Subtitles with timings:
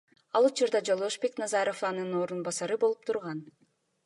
[0.37, 3.47] Ал учурда Жолдошбек Назаров анын орун басары болуп турган.